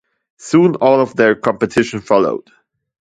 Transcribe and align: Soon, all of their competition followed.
Soon, 0.39 0.77
all 0.77 0.99
of 0.99 1.15
their 1.15 1.35
competition 1.35 1.99
followed. 2.01 2.49